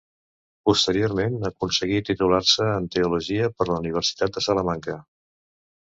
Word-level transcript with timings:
Posteriorment 0.69 1.35
aconseguí 1.51 2.01
titular-se 2.09 2.73
en 2.81 2.89
teologia 2.99 3.53
per 3.61 3.71
la 3.73 3.79
Universitat 3.87 4.37
de 4.39 4.49
Salamanca. 4.51 5.03